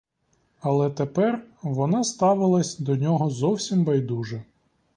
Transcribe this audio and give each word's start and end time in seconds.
Але 0.61 0.89
тепер 0.89 1.43
вона 1.61 2.03
ставилась 2.03 2.79
до 2.79 2.95
нього 2.95 3.29
зовсім 3.29 3.83
байдуже. 3.83 4.43